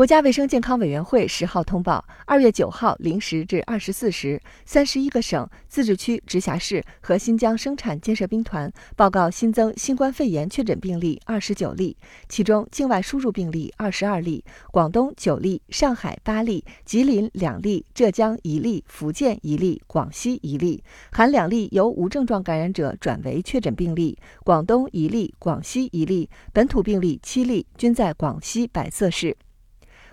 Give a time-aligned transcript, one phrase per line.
[0.00, 11.94] 国家卫生健康委员会十号通报，二月九号零时至二十四时，三十一个省、自治区、直辖市和新疆生产建设兵团报告新增新冠肺炎确诊病例二十九例，
[12.30, 14.42] 其中境外输入病例二十二例，
[14.72, 20.82] 广东九例，上海八例，吉林两例，浙江一例，福建一例，广西一例，
[21.12, 29.36] 含两例由无症状感染者转为确诊病例，广东一例，广西一例，本土病例七例，均在广西百色市。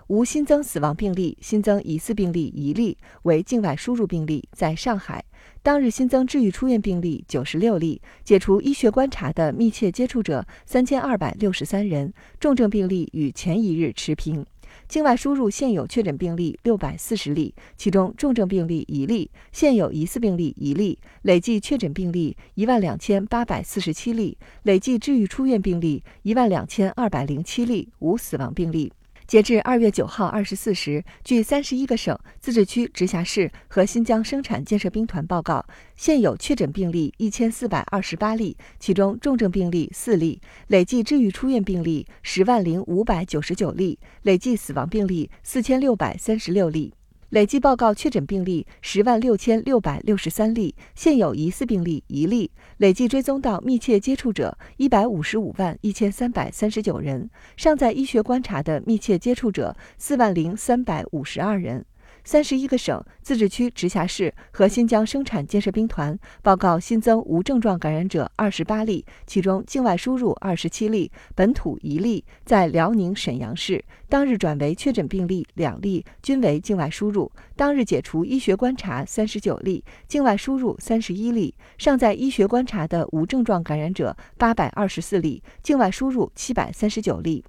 [0.07, 5.21] 无新增死亡病例，新增疑似病例一例，为境外输入病例，在上海。
[5.61, 14.45] 当日新增治愈出院病例九十六例，解除医学观察的密切接触者三千二百六十三人，重症病例与前一日持平。
[14.87, 28.93] 境外输入现有确诊病例六百四十例，其中重症病例一例，现有疑似病例一例，累计确诊病例一万两千八百四十七例，累计治愈出院病例一万两千二百零七例，无死亡病例。
[29.27, 35.65] 截至二月九号二十四时，据三十一个省、自治区、直辖市和新疆生产建设兵团报告，
[35.97, 46.93] 现有确诊病例一千四百二十八例，其中重症病例四例，累计治愈出院病例十万零五百九十九例，累计死亡病例四千六百三十六例。
[47.31, 61.83] 累计报告确诊病例十万六千六百六十三例，现有疑似病例一例，累计追踪到密切接触者一百五十五万一千三百三十九人，尚在医学观察的密切接触者四万零三百五十二人。
[62.27, 73.81] 三十一个省、自治区、直辖市和新疆生产建设兵团报告新增无症状感染者二十八例，其中境外输入二十七例，本土一例，在辽宁沈阳市。
[74.09, 77.31] 当日转为确诊病例两例，均为境外输入。
[77.55, 87.45] 当日解除医学观察三十九例，境外输入三十一例，尚在医学观察的无症状感染者八百二十四例，境外输入七百三十九例。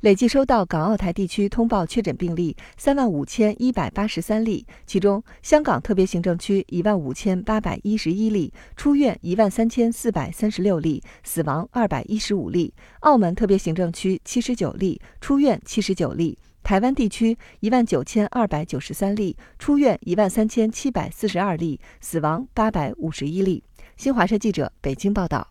[0.00, 23.62] 累计收到港澳台地区通报确诊病例三万五千一百八十三例，其中香港特别行政区一万五千八百一十一例，出院一万三千四百三十六例，死亡二百一十五例；澳门特别行政区七十九例，出院七十九例；台湾地区一万九千二百九十三例，出院一万三千七百四十二例，死亡八百五十一例。
[23.98, 25.48] 新华社记者北京报道。